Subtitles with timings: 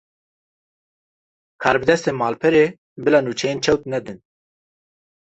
[1.61, 2.65] Karbidestên malperê,
[3.03, 4.19] bila nûçeyên çewt nedin